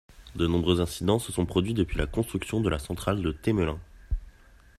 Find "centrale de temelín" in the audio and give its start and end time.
2.79-3.77